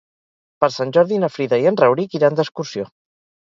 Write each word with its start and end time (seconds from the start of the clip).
Per 0.65 0.69
Sant 0.75 0.93
Jordi 0.97 1.21
na 1.25 1.31
Frida 1.35 1.61
i 1.67 1.69
en 1.75 1.79
Rauric 1.85 2.19
iran 2.23 2.41
d'excursió. 2.43 2.91